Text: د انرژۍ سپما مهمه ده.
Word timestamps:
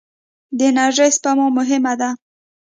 د 0.57 0.59
انرژۍ 0.69 1.09
سپما 1.15 1.47
مهمه 1.57 1.93
ده. 1.99 2.09